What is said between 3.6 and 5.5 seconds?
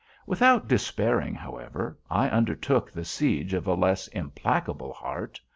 a less implacable heart.